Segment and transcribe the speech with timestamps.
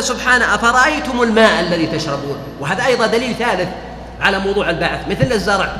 [0.00, 3.68] سبحانه أفرأيتم الماء الذي تشربون؟ وهذا أيضا دليل ثالث
[4.20, 5.76] على موضوع البعث مثل الزرع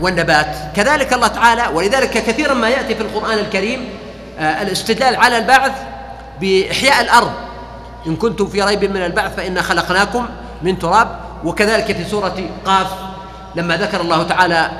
[0.00, 0.56] والنبات.
[0.76, 3.88] كذلك الله تعالى ولذلك كثيرا ما يأتي في القرآن الكريم
[4.38, 5.72] آه، الاستدلال على البعث
[6.40, 7.32] بإحياء الأرض.
[8.06, 10.28] إن كنتم في ريب من البعث فإنا خلقناكم
[10.62, 11.08] من تراب.
[11.44, 12.86] وكذلك في سورة قاف
[13.56, 14.70] لما ذكر الله تعالى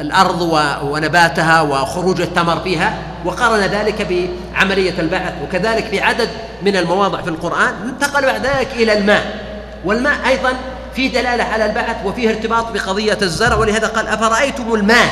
[0.00, 0.42] الأرض
[0.82, 6.28] ونباتها وخروج الثمر فيها وقارن ذلك بعملية البعث وكذلك في عدد
[6.62, 9.52] من المواضع في القرآن انتقل بعد ذلك إلى الماء.
[9.84, 10.52] والماء أيضا
[10.94, 15.08] فيه دلالة على البعث وفيه ارتباط بقضية الزرع ولهذا قال أفرأيتم الماء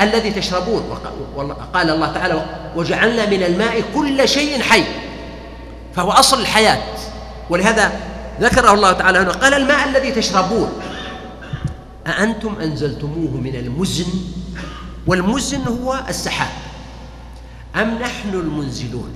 [0.00, 0.98] الذي تشربون؟
[1.74, 2.42] قال الله تعالى
[2.76, 4.84] وجعلنا من الماء كل شيء حي
[5.96, 6.78] فهو أصل الحياة.
[7.50, 7.92] ولهذا
[8.40, 10.72] ذكره الله تعالى هنا قال الماء الذي تشربون.
[12.08, 14.06] أأنتم أنزلتموه من المزن
[15.06, 16.48] والمزن هو السحاب.
[17.76, 19.12] أم نحن المنزلون؟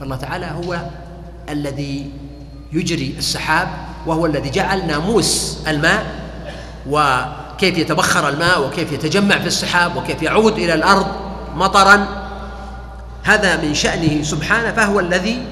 [0.00, 0.80] فالله تعالى هو
[1.48, 2.10] الذي
[2.72, 3.68] يجري السحاب
[4.06, 6.06] وهو الذي جعل ناموس الماء
[6.88, 11.06] وكيف يتبخر الماء وكيف يتجمع في السحاب وكيف يعود إلى الأرض
[11.54, 12.06] مطرا.
[13.22, 15.42] هذا من شأنه سبحانه فهو الذي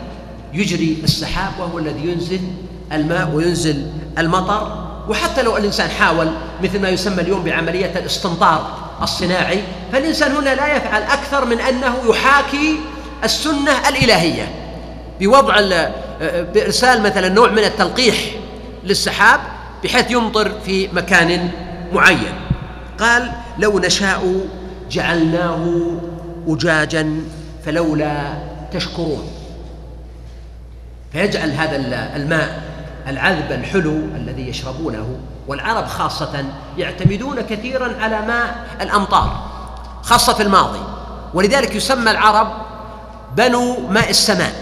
[0.52, 2.40] يجري السحاب وهو الذي ينزل
[2.92, 4.85] الماء وينزل المطر.
[5.08, 6.30] وحتى لو الإنسان حاول
[6.62, 12.76] مثل ما يسمى اليوم بعملية الاستمطار الصناعي فالإنسان هنا لا يفعل أكثر من أنه يحاكي
[13.24, 14.48] السنة الإلهية
[15.20, 15.60] بوضع
[16.54, 18.16] بإرسال مثلا نوع من التلقيح
[18.84, 19.40] للسحاب
[19.84, 21.50] بحيث يمطر في مكان
[21.92, 22.34] معين.
[23.00, 24.40] قال لو نشاء
[24.90, 25.92] جعلناه
[26.48, 27.20] أجاجا
[27.66, 28.34] فلولا
[28.72, 29.30] تشكرون.
[31.12, 31.76] فيجعل هذا
[32.16, 32.62] الماء
[33.06, 35.18] العذب الحلو الذي يشربونه
[35.48, 36.44] والعرب خاصة
[36.78, 39.42] يعتمدون كثيرا على ماء الأمطار
[40.02, 40.80] خاصة في الماضي.
[41.34, 42.52] ولذلك يسمى العرب
[43.36, 44.52] بنو ماء السماء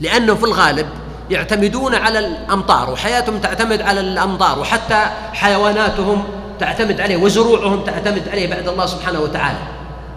[0.00, 0.86] لأنه في الغالب
[1.30, 6.24] يعتمدون على الأمطار وحياتهم تعتمد على الأمطار وحتى حيواناتهم
[6.60, 9.58] تعتمد عليه وزروعهم تعتمد عليه بعد الله سبحانه وتعالى.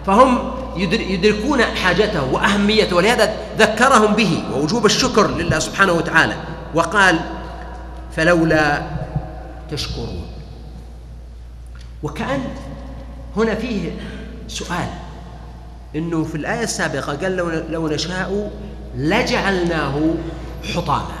[0.06, 6.34] فهم يدركون حاجته وأهميته ولهذا ذكرهم به ووجوب الشكر لله سبحانه وتعالى.
[6.74, 7.18] وقال
[8.16, 8.82] فلولا
[9.70, 10.26] تشكرون.
[12.02, 12.44] وكأن
[13.36, 13.90] هنا فيه
[14.48, 14.88] سؤال
[15.96, 18.50] إنه في الآية السابقة قال لو لو نشاء
[18.96, 20.14] لجعلناه
[20.74, 21.18] حطاما.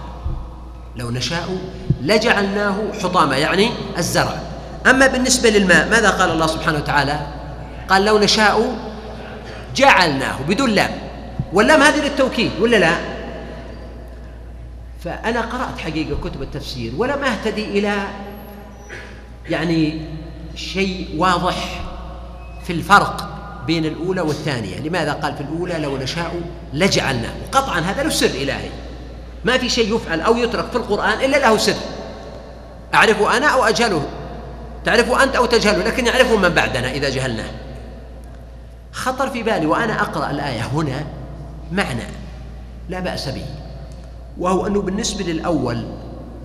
[0.96, 1.58] لو نشاء
[2.02, 4.40] لجعلناه حطاما يعني الزرع.
[4.86, 7.26] أما بالنسبة للماء ماذا قال الله سبحانه وتعالى؟
[7.88, 8.76] قال لو نشاء
[9.76, 10.90] جعلناه بدون لام.
[11.52, 13.11] واللام هذه للتوكيد ولا لا؟
[15.04, 18.06] فأنا قرأت حقيقة كتب التفسير ولم أهتدي إلى
[19.48, 20.00] يعني
[20.54, 21.82] شيء واضح
[22.64, 23.28] في الفرق
[23.66, 24.78] بين الأولى والثانية.
[24.78, 26.40] لماذا قال في الأولى؟ لو نشاء
[26.72, 28.68] لجعلنا وقطعا هذا له سر إلهي.
[29.44, 31.76] ما في شيء يفعل أو يترك في القرآن إلا له سر.
[32.94, 34.08] أعرفه أنا أو أجهله؟
[34.84, 37.50] تعرفه أنت أو تجهله لكن يعرفه من بعدنا إذا جهلناه.
[38.92, 41.04] خطر في بالي وأنا أقرأ الآية هنا
[41.72, 42.04] معنى.
[42.88, 43.46] لا بأس به.
[44.38, 45.84] وهو أنه بالنسبة للأول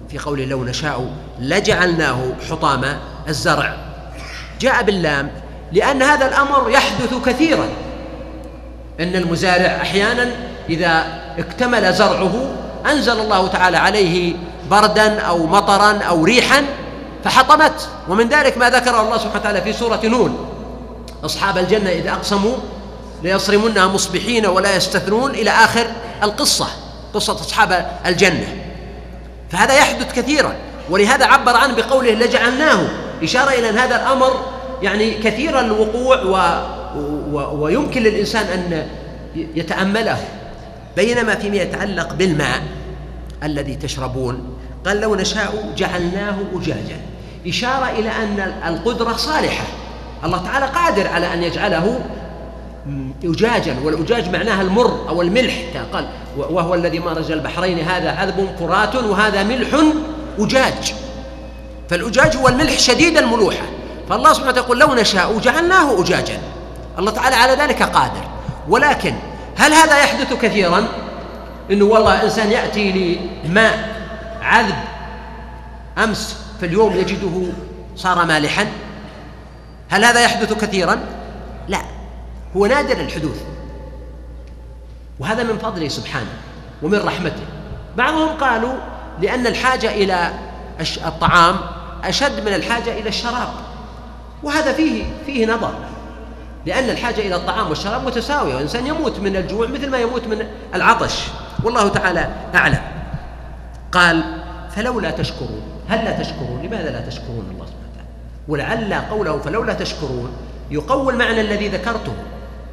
[0.10, 3.78] في قوله لو نشاء لجعلناه حطاما الزرع.
[4.60, 5.32] جاء باللام
[5.72, 7.68] لأن هذا الأمر يحدث كثيرا.
[9.00, 10.32] أن المزارع أحيانا
[10.70, 11.04] إذا
[11.38, 12.56] اكتمل زرعه
[12.92, 14.36] أنزل الله تعالى عليه
[14.72, 16.64] بردا أو مطرا أو ريحا
[17.24, 17.90] فحطمت.
[18.10, 20.50] ومن ذلك ما ذكره الله سبحانه وتعالى في سورة نون.
[21.26, 22.56] أصحاب الجنة إذا أقسموا
[23.24, 25.88] ليصرمنها مصبحين ولا يستثنون إلى آخر
[26.24, 26.68] القصة.
[27.14, 28.56] قصة أصحاب الجنة.
[29.52, 30.56] فهذا يحدث كثيرا
[30.90, 32.88] ولهذا عبر عنه بقوله لجعلناه.
[33.24, 34.46] إشارة إلى أن هذا الأمر
[34.82, 36.62] يعني كثير الوقوع و
[37.32, 38.88] و ويمكن للإنسان أن
[39.36, 40.18] يتأمله.
[40.96, 42.62] بينما فيما يتعلق بالماء
[43.44, 47.00] الذي تشربون قال لو نشاء جعلناه أجاجا.
[47.48, 49.66] إشارة إلى أن القدرة صالحة.
[50.24, 52.00] الله تعالى قادر على أن يجعله
[53.24, 55.56] أجاجا والأجاج معناها المر أو الملح
[55.94, 56.08] قال
[56.38, 59.68] وهو الذي مرج البحرين هذا عذب فرات وهذا ملح
[60.40, 60.94] أجاج.
[61.90, 63.66] فالأجاج هو الملح شديد الملوحة.
[64.10, 66.40] فالله سبحانه يقول لو نشاء جعلناه أجاجا.
[67.00, 68.24] الله تعالى على ذلك قادر.
[68.70, 69.14] ولكن
[69.58, 70.88] هل هذا يحدث كثيرا؟
[71.72, 73.96] إنه والله إنسان يأتي لماء
[74.42, 74.76] عذب
[75.98, 77.42] أمس في اليوم يجده
[77.96, 78.68] صار مالحا.
[79.90, 81.00] هل هذا يحدث كثيرا؟
[81.68, 81.97] لا.
[82.58, 83.42] هو نادر الحدوث.
[85.20, 86.32] وهذا من فضله سبحانه
[86.84, 87.44] ومن رحمته.
[87.98, 88.74] بعضهم قالوا
[89.22, 90.32] لأن الحاجة إلى
[91.06, 91.56] الطعام
[92.04, 93.50] أشد من الحاجة إلى الشراب.
[94.44, 95.74] وهذا فيه فيه نظر.
[96.66, 98.54] لأن الحاجة إلى الطعام والشراب متساوية.
[98.54, 101.24] والإنسان يموت من الجوع مثل ما يموت من العطش.
[101.64, 102.82] والله تعالى أعلم.
[103.92, 105.62] قال فلولا تشكرون.
[105.90, 108.10] هل لا تشكرون؟ لماذا لا تشكرون الله سبحانه وتعالى؟
[108.48, 110.32] ولعل قوله فلولا تشكرون
[110.72, 112.14] يقوي المعنى الذي ذكرته.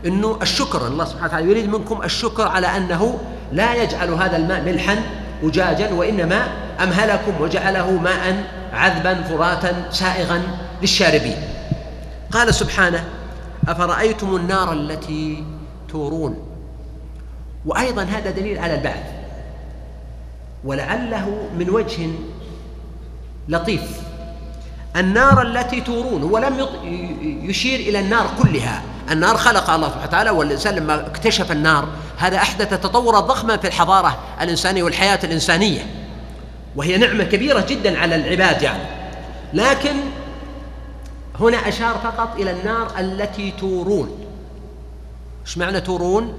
[0.06, 3.19] إنه الشكر الله سبحانه وتعالى يريد منكم الشكر على أنه
[3.53, 4.97] لا يجعل هذا الماء ملحا
[5.43, 6.49] أجاجا وإنما
[6.83, 10.43] أمهلكم وجعله ماء عذبا فراتا سائغا
[10.83, 11.37] للشاربين.
[12.31, 13.05] قال سبحانه
[13.69, 15.45] أفرأيتم النار التي
[15.89, 16.47] تورون؟
[17.67, 19.05] وأيضا هذا دليل على البعث.
[20.65, 22.09] ولعله من وجه
[23.49, 24.04] لطيف.
[24.96, 26.67] النار التي تورون هو لم
[27.43, 28.82] يشير إلى النار كلها.
[29.11, 34.19] النار خلق الله سبحانه وتعالى والإنسان لما اكتشف النار هذا أحدث تطورا ضخما في الحضارة
[34.41, 35.87] الإنسانية والحياة الإنسانية.
[36.76, 38.82] وهي نعمة كبيرة جدا على العباد يعني.
[39.52, 39.94] لكن
[41.41, 44.26] هنا أشار فقط إلى النار التي تورون.
[45.46, 46.38] إيش معنى تورون؟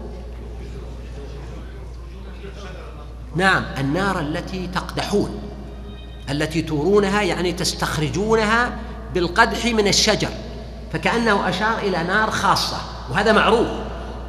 [3.36, 5.44] نعم النار التي تقدحون.
[6.30, 8.72] التي تورونها يعني تستخرجونها
[9.13, 10.30] بالقدح من الشجر
[10.94, 12.77] فكأنه أشار إلى نار خاصة
[13.12, 13.68] وهذا معروف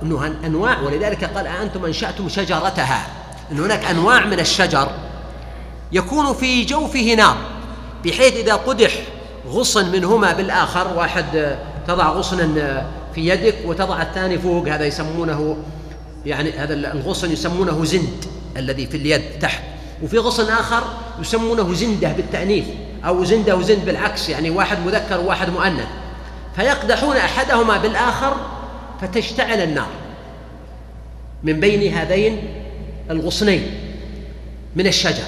[0.02, 3.06] أنه أنواع ولذلك قال أأنتم أنشأتم شجرتها؟
[3.52, 4.90] أن هناك أنواع من الشجر
[5.92, 7.36] يكون في جوفه نار
[8.04, 8.92] بحيث إذا قدح
[9.48, 11.56] غصن منهما بالآخر واحد
[11.86, 15.56] تضع غصنا في يدك وتضع الثاني فوق هذا يسمونه
[16.26, 18.24] يعني هذا الغصن يسمونه زند
[18.56, 19.62] الذي في اليد تحت
[20.02, 20.82] وفي غصن آخر
[21.20, 22.64] يسمونه زندة بالتأنيث
[23.04, 25.86] أو زندة وزند بالعكس يعني واحد مذكر وواحد مؤنث.
[26.56, 28.36] فيقدحون أحدهما بالآخر
[29.00, 29.88] فتشتعل النار
[31.42, 32.48] من بين هذين
[33.10, 33.70] الغصنين
[34.76, 35.24] من الشجر.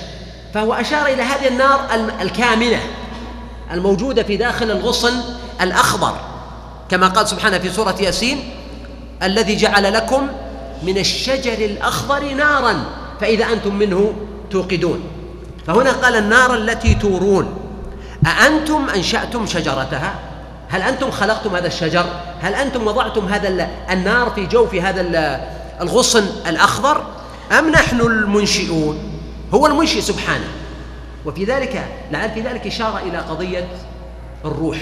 [0.54, 1.80] فهو أشار إلى هذه النار
[2.20, 2.80] الكامنة
[3.72, 5.14] الموجودة في داخل الغصن
[5.60, 6.16] الأخضر
[6.90, 8.50] كما قال سبحانه في سورة ياسين
[9.22, 10.28] الذي جعل لكم
[10.82, 12.84] من الشجر الأخضر نارا
[13.20, 14.14] فإذا أنتم منه
[14.50, 15.17] توقدون.
[15.68, 17.58] فهنا قال النار التي تورون
[18.26, 20.14] أأنتم أنشأتم شجرتها؟
[20.68, 22.06] هل أنتم خلقتم هذا الشجر؟
[22.40, 25.00] هل أنتم وضعتم هذا النار في جوف هذا
[25.80, 27.04] الغصن الأخضر؟
[27.58, 28.98] أم نحن المنشئون؟
[29.54, 30.48] هو المنشئ سبحانه.
[31.26, 33.68] وفي ذلك لعل في ذلك إشارة إلى قضية
[34.44, 34.78] الروح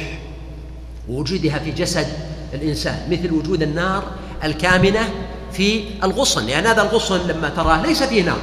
[1.08, 2.06] ووجودها في جسد
[2.54, 4.04] الإنسان مثل وجود النار
[4.44, 5.08] الكامنة
[5.52, 6.46] في الغصن.
[6.46, 8.38] لأن هذا الغصن لما تراه ليس فيه نار.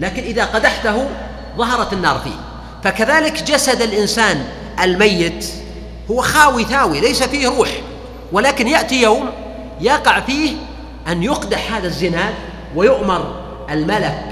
[0.00, 1.08] لكن إذا قدحته
[1.56, 2.40] ظهرت النار فيه.
[2.84, 4.44] فكذلك جسد الإنسان
[4.82, 5.46] الميت
[6.10, 7.68] هو خاوي ثاوي ليس فيه روح.
[8.32, 9.30] ولكن يأتي يوم
[9.80, 10.56] يقع فيه
[11.08, 12.34] أن يقدح هذا الزناد
[12.76, 14.24] ويؤمر الملك.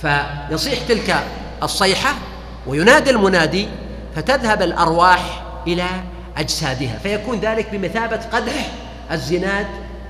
[0.00, 1.24] فيصيح تلك
[1.62, 2.14] الصيحة
[2.66, 3.68] وينادي المنادي
[4.16, 5.86] فتذهب الأرواح إلى
[6.36, 6.98] أجسادها.
[7.02, 8.70] فيكون ذلك بمثابة قدح
[9.12, 9.66] الزناد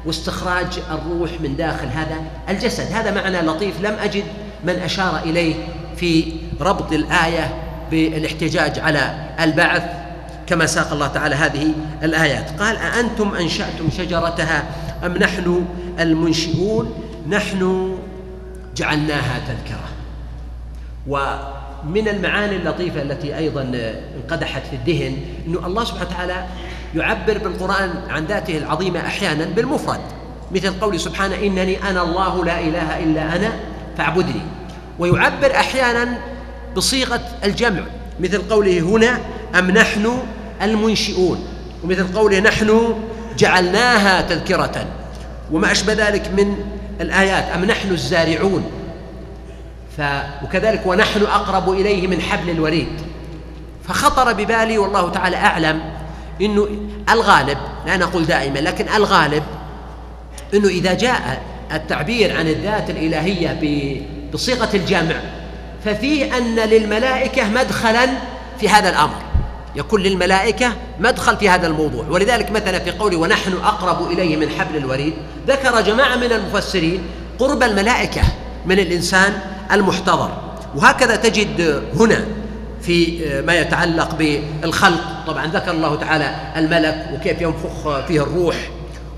[0.07, 2.17] واستخراج الروح من داخل هذا
[2.49, 2.93] الجسد.
[2.93, 3.81] هذا معنى لطيف.
[3.81, 4.25] لم أجد
[4.65, 5.55] من أشار إليه
[5.97, 7.55] في ربط الآية
[7.91, 9.83] بالاحتجاج على البعث
[10.47, 12.61] كما ساق الله تعالى هذه الآيات.
[12.61, 14.65] قال أأنتم أنشأتم شجرتها
[15.07, 15.65] أم نحن
[16.01, 16.95] المنشئون؟
[17.29, 17.95] نحن
[18.77, 19.89] جعلناها تذكرة.
[21.07, 23.73] ومن المعاني اللطيفة التي أيضا
[24.17, 25.17] انقدحت في الذهن
[25.47, 26.47] أنه الله سبحانه وتعالى
[26.95, 30.01] يعبر بالقرآن عن ذاته العظيمة أحيانا بالمفرد
[30.53, 33.53] مثل قول سبحانه إنني أنا الله لا إله إلا أنا
[33.99, 34.43] فاعبدني.
[34.99, 36.19] ويعبر أحيانا
[36.77, 37.83] بصيغة الجمع
[38.21, 39.19] مثل قوله هنا
[39.59, 40.19] أم نحن
[40.63, 41.47] المنشئون؟
[41.85, 42.95] ومثل قوله نحن
[43.39, 44.87] جعلناها تذكرة.
[45.53, 46.57] وما أشبه ذلك من
[47.01, 48.71] الآيات أم نحن الزارعون؟
[49.97, 50.03] ف
[50.45, 53.01] وكذلك ونحن أقرب إليه من حبل الوريد.
[53.89, 55.81] فخطر ببالي والله تعالى أعلم
[56.41, 56.69] أنه
[57.11, 59.43] الغالب لا نقول دائما لكن الغالب
[60.55, 61.43] أنه إذا جاء
[61.73, 63.61] التعبير عن الذات الإلهية
[64.33, 65.15] بصيغة الجمع
[65.85, 68.07] ففيه أن للملائكة مدخلا
[68.61, 69.15] في هذا الأمر.
[69.77, 72.05] يكون للملائكة مدخل في هذا الموضوع.
[72.11, 75.13] ولذلك مثلا في قوله ونحن أقرب إليه من حبل الوريد
[75.49, 77.03] ذكر جماعة من المفسرين
[77.39, 78.23] قرب الملائكة
[78.67, 79.41] من الإنسان
[79.73, 80.31] المحتضر.
[80.77, 82.25] وهكذا تجد هنا
[82.83, 85.01] في ما يتعلق بالخلق.
[85.27, 88.57] طبعا ذكر الله تعالى الملك وكيف ينفخ فيه الروح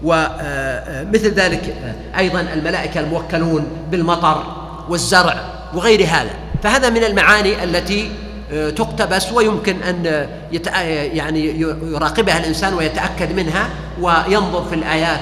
[0.02, 1.75] ومثل ذلك
[2.19, 4.45] أيضا الملائكة الموكلون بالمطر
[4.88, 5.37] والزرع
[5.75, 6.31] وغير هذا.
[6.62, 8.11] فهذا من المعاني التي
[8.76, 10.28] تقتبس ويمكن أن
[11.12, 13.69] يعني يراقبها الإنسان ويتأكد منها
[14.00, 15.21] وينظر في الآيات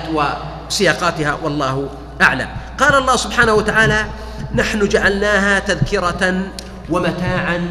[0.68, 1.38] وسياقاتها.
[1.42, 1.88] والله
[2.22, 2.48] أعلم.
[2.78, 4.04] قال الله سبحانه وتعالى:
[4.54, 6.40] نحن جعلناها تذكرة
[6.90, 7.68] ومتاعا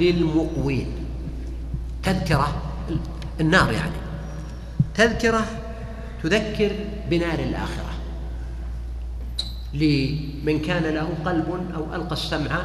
[0.00, 0.86] للمقوين.
[2.02, 2.62] تذكرة
[3.40, 3.92] النار يعني.
[4.94, 5.46] تذكرة
[6.22, 6.72] تذكر
[7.10, 7.94] بنار الآخرة.
[9.74, 12.62] لمن كان له قلب أو ألقى السمع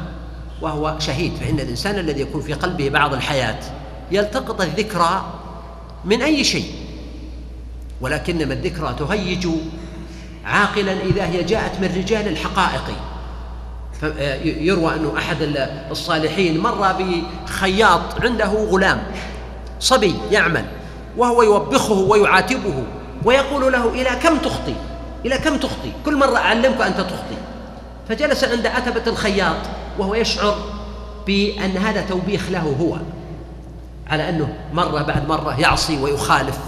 [0.62, 3.60] وهو شهيد فإن الإنسان الذي يكون في قلبه بعض الحياة
[4.12, 5.34] يلتقط الذكرى
[6.04, 6.72] من أي شيء
[8.00, 9.48] ولكنما الذكرى تهيج
[10.44, 12.96] عاقلا إذا هي جاءت من رجال الحقائق
[14.44, 15.36] يروى أنه أحد
[15.90, 19.02] الصالحين مر بخياط عنده غلام
[19.80, 20.64] صبي يعمل
[21.16, 22.84] وهو يوبخه ويعاتبه
[23.24, 24.74] ويقول له إلى كم تخطي؟
[25.26, 27.36] إلى كم تخطي؟ كل مرة أعلمك أنت تخطي.
[28.08, 29.56] فجلس عند عتبة الخياط
[29.98, 30.58] وهو يشعر
[31.26, 32.96] بأن هذا توبيخ له هو
[34.10, 36.58] على أنه مرة بعد مرة يعصي ويخالف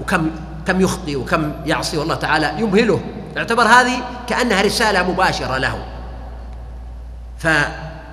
[0.00, 0.30] وكم
[0.66, 3.00] كم يخطي وكم يعصي والله تعالى يمهله.
[3.36, 5.93] اعتبر هذه كأنها رسالة مباشرة له.
[7.38, 7.48] ف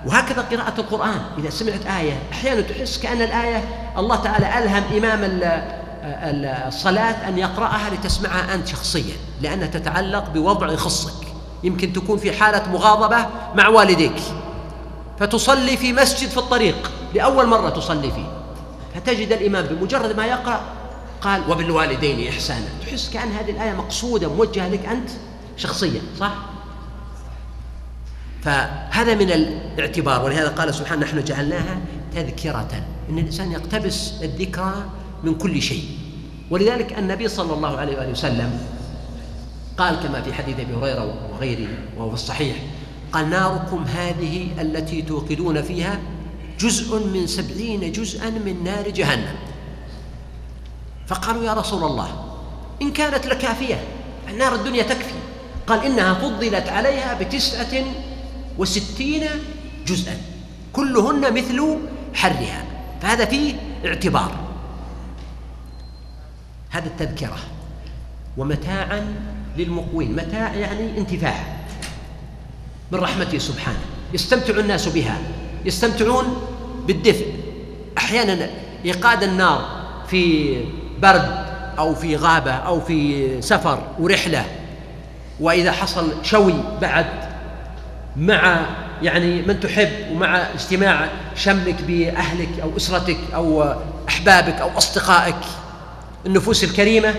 [0.05, 1.21] وهكذا قراءة القرآن.
[1.37, 3.63] إذا سمعت آية أحيانا تحس كأن الآية
[3.97, 5.19] الله تعالى ألهم إمام
[6.67, 11.27] الصلاة أن يقرأها لتسمعها أنت شخصيا لأنها تتعلق بوضع يخصك.
[11.63, 13.25] يمكن تكون في حالة مغاضبة
[13.55, 14.21] مع والديك.
[15.19, 18.27] فتصلي في مسجد في الطريق لأول مرة تصلي فيه.
[18.95, 20.61] فتجد الإمام بمجرد ما يقرأ
[21.21, 22.67] قال وبالوالدين إحسانا.
[22.87, 25.09] تحس كأن هذه الآية مقصودة موجهة لك أنت
[25.57, 26.31] شخصيا صح؟
[28.41, 31.77] فهذا من الاعتبار ولهذا قال سبحانه نحن جعلناها
[32.15, 34.73] تذكرة إن الإنسان يقتبس الذكرى
[35.23, 35.83] من كل شيء.
[36.49, 38.59] ولذلك النبي صلى الله عليه وآله وسلم
[39.77, 41.67] قال كما في حديث أبي هريرة وغيره
[41.97, 42.55] وهو الصحيح
[43.11, 45.99] قال ناركم هذه التي توقدون فيها
[46.59, 49.35] جزء من سبعين جزءا من نار جهنم.
[51.07, 52.09] فقالوا يا رسول الله
[52.81, 53.83] إن كانت لكافية
[54.37, 55.13] نار الدنيا تكفي.
[55.67, 57.83] قال إنها فضلت عليها بتسعة
[58.57, 59.23] وستين
[59.87, 60.17] جزءا.
[60.73, 61.77] كلهن مثل
[62.13, 62.63] حرها.
[63.01, 63.53] فهذا فيه
[63.85, 64.31] اعتبار.
[66.69, 67.37] هذا التذكرة.
[68.37, 69.15] ومتاعا
[69.57, 70.15] للمقوين.
[70.15, 71.57] متاع يعني انتفاع.
[72.91, 73.79] من رحمته سبحانه.
[74.13, 75.17] يستمتع الناس بها.
[75.65, 76.25] يستمتعون
[76.87, 77.33] بالدفء.
[77.97, 78.49] أحيانا
[78.85, 79.65] إيقاد النار
[80.07, 80.55] في
[81.01, 81.45] برد
[81.77, 84.45] أو في غابة أو في سفر ورحلة.
[85.39, 87.05] وإذا حصل شوي بعد
[88.17, 88.65] مع
[89.01, 93.75] يعني من تحب ومع اجتماع شملك بأهلك أو أسرتك أو
[94.09, 95.35] أحبابك أو أصدقائك.
[96.25, 97.13] النفوس الكريمة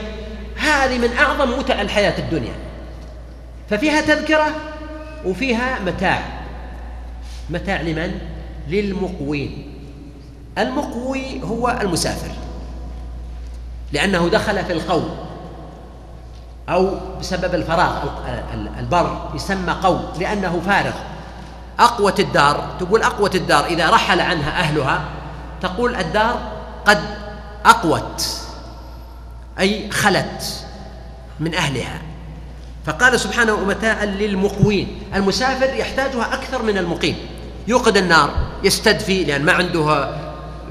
[0.57, 2.55] هذه من أعظم متع الحياة الدنيا.
[3.71, 4.55] ففيها تذكرة
[5.25, 6.23] وفيها متاع.
[7.51, 8.19] متاع لمن؟
[8.69, 9.75] للمقوين.
[10.59, 12.31] المقوي هو المسافر.
[13.93, 15.32] لأنه دخل في القوم.
[16.69, 16.90] أو
[17.21, 17.92] بسبب الفراغ
[18.78, 20.95] البر يسمى قوم لأنه فارغ.
[21.78, 25.04] أقوت الدار تقول أقوت الدار إذا رحل عنها أهلها
[25.62, 26.52] تقول الدار
[26.87, 26.99] قد
[27.64, 28.40] أقوت
[29.59, 30.64] أي خلت
[31.40, 32.00] من أهلها.
[32.87, 35.02] فقال سبحانه متاعا للمقوين.
[35.14, 37.16] المسافر يحتاجها أكثر من المقيم.
[37.69, 38.31] يوقد النار
[38.64, 40.14] يستدفي لأن ما عنده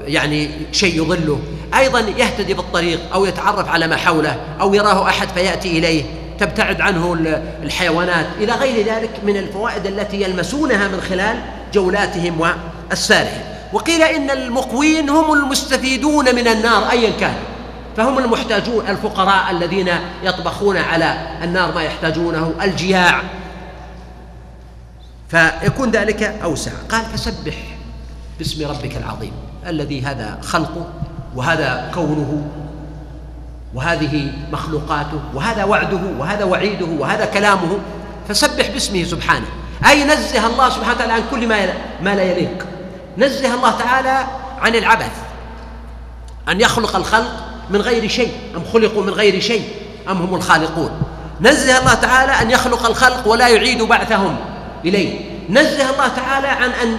[0.04, 1.40] يعني شيء يظله.
[1.76, 6.04] أيضا يهتدي بالطريق أو يتعرف على ما حوله أو يراه أحد فيأتي إليه.
[6.38, 7.16] تبتعد عنه
[7.62, 8.26] الحيوانات.
[8.38, 11.42] إلى غير ذلك من الفوائد التي يلمسونها من خلال
[11.74, 13.42] جولاتهم وأسفارهم.
[13.72, 17.34] وقيل إن المقوين هم المستفيدون من النار أيا كان.
[17.96, 19.88] فهم المحتاجون الفقراء الذين
[20.24, 23.22] يطبخون على النار ما يحتاجونه الجياع.
[25.28, 26.72] فيكون ذلك أوسع.
[26.88, 27.54] قال فسبح
[28.38, 29.32] باسم ربك العظيم
[29.66, 30.86] الذي هذا خلقه.
[31.36, 32.42] وهذا كونه
[33.74, 37.78] وهذه مخلوقاته وهذا وعده وهذا وعيده وهذا كلامه
[38.28, 39.46] فسبح باسمه سبحانه.
[39.88, 41.66] أي نزه الله سبحانه وتعالى عن كل ما
[42.02, 42.66] ما لا يليق.
[43.18, 44.26] نزه الله تعالى
[44.60, 45.12] عن العبث
[46.48, 49.68] أن يخلق الخلق من غير شيء أم خلقوا من غير شيء
[50.10, 50.90] أم هم الخالقون.
[51.40, 54.36] نزه الله تعالى أن يخلق الخلق ولا يعيد بعثهم
[54.84, 55.20] إليه.
[55.50, 56.96] نزه الله تعالى عن أن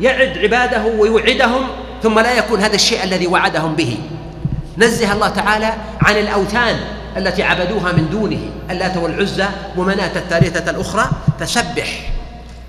[0.00, 1.66] يعد عباده ويوعدهم
[2.02, 3.98] ثم لا يكون هذا الشيء الذي وعدهم به.
[4.78, 6.76] نزه الله تعالى عن الأوثان
[7.16, 11.10] التي عبدوها من دونه اللات والعزى ومناة الثالثة الأخرى.
[11.40, 12.12] فسبح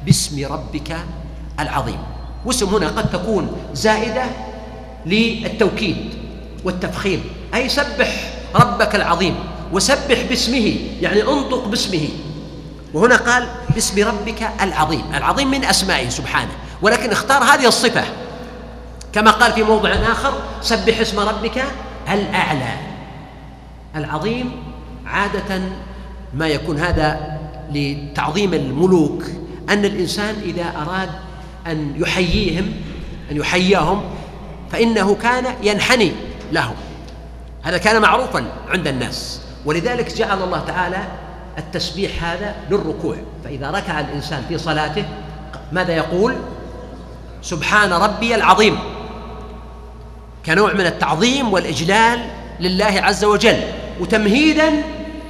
[0.06, 0.98] باسم ربك
[1.60, 2.00] العظيم.
[2.46, 4.24] واسم هنا قد تكون زائدة
[5.06, 5.98] للتوكيد
[6.64, 7.24] والتفخيم.
[7.54, 8.10] أي سبح
[8.56, 9.36] ربك العظيم.
[9.74, 12.08] وسبح باسمه يعني انطق باسمه.
[12.94, 15.04] وهنا قال باسم ربك العظيم.
[15.14, 16.52] العظيم من أسمائه سبحانه.
[16.82, 18.04] ولكن اختار هذه الصفة.
[19.14, 21.64] كما قال في موضع آخر سبح اسم ربك
[22.10, 22.74] الأعلى.
[23.96, 24.52] العظيم
[25.06, 25.62] عادة
[26.34, 27.38] ما يكون هذا
[27.72, 29.24] لتعظيم الملوك
[29.70, 31.10] أن الإنسان إذا أراد
[31.68, 32.72] أن يحييهم
[33.32, 34.04] أن يحييهم
[34.72, 36.12] فإنه كان ينحني
[36.52, 36.76] لهم.
[37.64, 39.42] هذا كان معروفا عند الناس.
[39.66, 41.04] ولذلك جعل الله تعالى
[41.58, 43.16] التسبيح هذا للركوع.
[43.44, 45.06] فإذا ركع الإنسان في صلاته
[45.72, 46.36] ماذا يقول؟
[47.42, 48.80] سبحان ربي العظيم.
[50.48, 52.20] كنوع من التعظيم والإجلال
[52.60, 53.62] لله عز وجل
[54.00, 54.84] وتمهيدا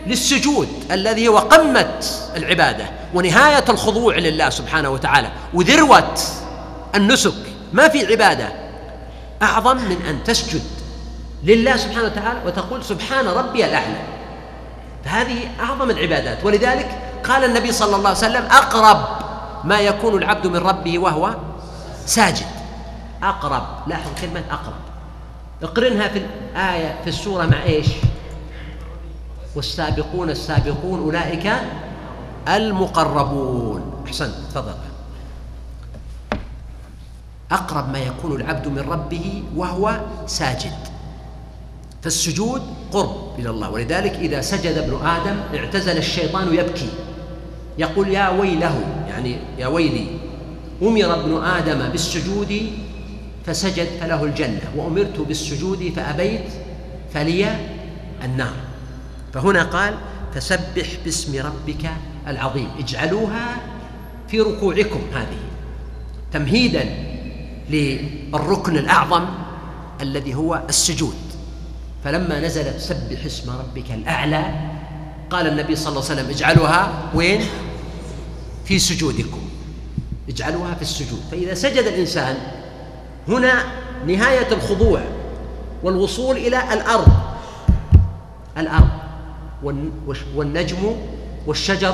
[0.07, 2.05] للسجود الذي هو قمة
[2.35, 6.13] العبادة ونهاية الخضوع لله سبحانه وتعالى وذروة
[6.95, 7.33] النسك.
[7.73, 8.49] ما في عبادة
[9.41, 10.61] أعظم من أن تسجد
[11.43, 13.97] لله سبحانه وتعالى وتقول سبحان ربي الأعلى.
[15.05, 16.37] فهذه أعظم العبادات.
[16.43, 16.89] ولذلك
[17.23, 19.05] قال النبي صلى الله عليه وسلم أقرب
[19.63, 21.35] ما يكون العبد من ربه وهو
[22.05, 22.45] ساجد.
[23.23, 24.86] أقرب لاحظ كلمة أقرب.
[25.63, 27.87] اقرنها في الآية في السورة مع إيش؟
[29.55, 31.51] والسابقون السابقون أولئك
[32.47, 34.03] المقربون.
[34.07, 34.73] أحسنت تفضل.
[37.51, 40.77] أقرب ما يكون العبد من ربه وهو ساجد.
[42.01, 42.61] فالسجود
[42.91, 46.89] قرب إلى الله ولذلك إذا سجد ابن آدم اعتزل الشيطان يبكي.
[47.77, 50.07] يقول يا ويله يعني يا ويلي
[50.81, 52.71] أمر ابن آدم بالسجود
[53.47, 54.61] فسجد فله الجنة.
[54.75, 56.49] وأمرت بالسجود فأبيت
[57.13, 57.55] فلي
[58.23, 58.53] النار.
[59.33, 59.97] فهنا قال
[60.35, 61.89] فسبح باسم ربك
[62.27, 62.69] العظيم.
[62.79, 63.55] اجعلوها
[64.27, 65.39] في ركوعكم هذه.
[66.33, 66.85] تمهيدا
[67.69, 69.25] للركن الأعظم
[70.01, 71.15] الذي هو السجود.
[72.03, 74.45] فلما نزلت سبح اسم ربك الأعلى
[75.29, 77.41] قال النبي صلى الله عليه وسلم اجعلوها وين؟
[78.65, 79.41] في سجودكم.
[80.29, 81.21] اجعلوها في السجود.
[81.31, 82.37] فإذا سجد الإنسان
[83.27, 83.63] هنا
[84.07, 85.01] نهاية الخضوع
[85.83, 87.07] والوصول إلى الأرض.
[88.57, 88.89] الأرض
[90.35, 90.95] والنجم
[91.47, 91.93] والشجر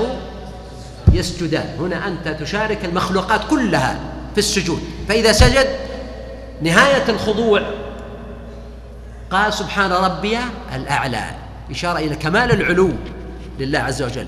[1.14, 1.78] يسجدان.
[1.80, 4.00] هنا أنت تشارك المخلوقات كلها
[4.34, 4.80] في السجود.
[5.08, 5.68] فإذا سجد
[6.62, 7.62] نهاية الخضوع.
[9.32, 10.38] قال سبحان ربي
[10.76, 11.24] الأعلى.
[11.72, 12.90] إشارة إلى كمال العلو
[13.60, 14.28] لله عز وجل.